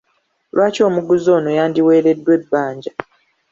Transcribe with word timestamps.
Lwaki 0.55 0.79
omuguzi 0.87 1.27
ono 1.37 1.49
yandiweereddwa 1.57 2.31
ebbanja? 2.39 2.91